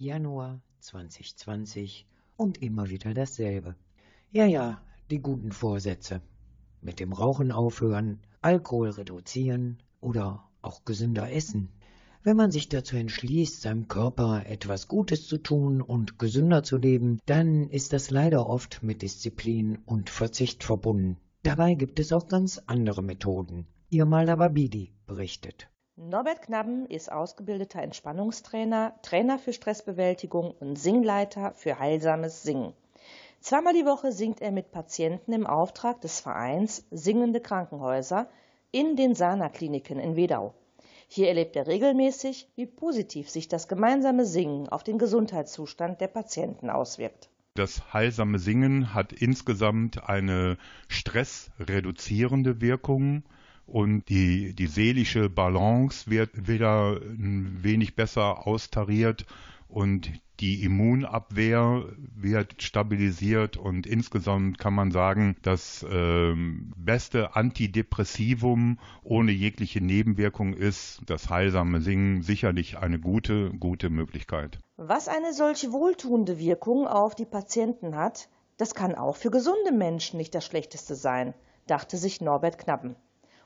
[0.00, 2.06] Januar 2020
[2.36, 3.74] und immer wieder dasselbe.
[4.30, 6.22] Ja, ja, die guten Vorsätze.
[6.80, 11.70] Mit dem Rauchen aufhören, Alkohol reduzieren oder auch gesünder essen.
[12.22, 17.18] Wenn man sich dazu entschließt, seinem Körper etwas Gutes zu tun und gesünder zu leben,
[17.26, 21.16] dann ist das leider oft mit Disziplin und Verzicht verbunden.
[21.42, 23.66] Dabei gibt es auch ganz andere Methoden.
[23.90, 25.68] Ihr Malababidi berichtet.
[26.00, 32.72] Norbert Knabben ist ausgebildeter Entspannungstrainer, Trainer für Stressbewältigung und Singleiter für heilsames Singen.
[33.40, 38.28] Zweimal die Woche singt er mit Patienten im Auftrag des Vereins Singende Krankenhäuser
[38.70, 40.54] in den Sana-Kliniken in Wedau.
[41.08, 46.70] Hier erlebt er regelmäßig, wie positiv sich das gemeinsame Singen auf den Gesundheitszustand der Patienten
[46.70, 47.28] auswirkt.
[47.54, 53.24] Das heilsame Singen hat insgesamt eine stressreduzierende Wirkung
[53.68, 59.26] und die, die seelische Balance wird wieder ein wenig besser austariert
[59.68, 69.32] und die Immunabwehr wird stabilisiert und insgesamt kann man sagen, das ähm, beste Antidepressivum ohne
[69.32, 74.60] jegliche Nebenwirkung ist das heilsame Singen sicherlich eine gute, gute Möglichkeit.
[74.76, 80.18] Was eine solche wohltuende Wirkung auf die Patienten hat, das kann auch für gesunde Menschen
[80.18, 81.34] nicht das Schlechteste sein,
[81.66, 82.96] dachte sich Norbert Knappen.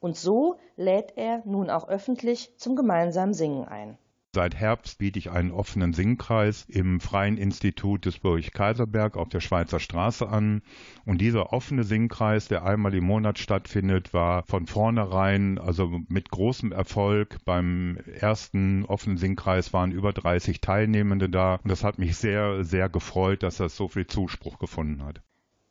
[0.00, 3.98] Und so lädt er nun auch öffentlich zum gemeinsamen Singen ein.
[4.36, 9.40] Seit Herbst biete ich einen offenen Singkreis im Freien Institut des Burg Kaiserberg auf der
[9.40, 10.60] Schweizer Straße an.
[11.06, 16.70] Und dieser offene Singkreis, der einmal im Monat stattfindet, war von vornherein, also mit großem
[16.70, 17.38] Erfolg.
[17.46, 21.54] Beim ersten offenen Singkreis waren über 30 Teilnehmende da.
[21.64, 25.22] Und das hat mich sehr, sehr gefreut, dass das so viel Zuspruch gefunden hat.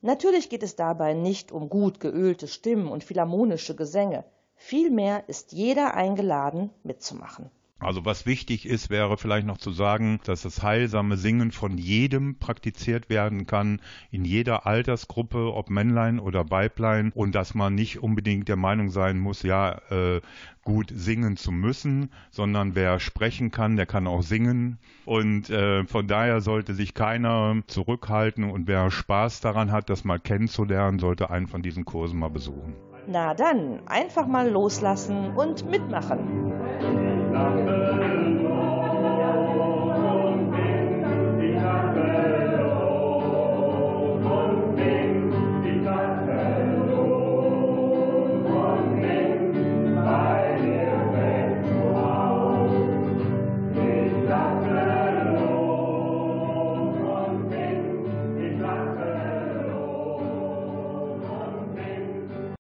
[0.06, 4.24] Natürlich geht es dabei nicht um gut geölte Stimmen und philharmonische Gesänge.
[4.54, 7.50] Vielmehr ist jeder eingeladen, mitzumachen.
[7.80, 12.40] Also was wichtig ist, wäre vielleicht noch zu sagen, dass das heilsame Singen von jedem
[12.40, 18.48] praktiziert werden kann, in jeder Altersgruppe, ob Männlein oder Weiblein, und dass man nicht unbedingt
[18.48, 20.22] der Meinung sein muss, ja, äh,
[20.64, 24.80] gut singen zu müssen, sondern wer sprechen kann, der kann auch singen.
[25.04, 30.20] Und äh, von daher sollte sich keiner zurückhalten und wer Spaß daran hat, das mal
[30.20, 32.74] kennenzulernen, sollte einen von diesen Kursen mal besuchen.
[33.08, 36.54] Na dann, einfach mal loslassen und mitmachen.